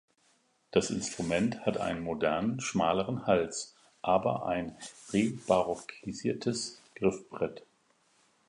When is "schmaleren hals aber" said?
2.59-4.47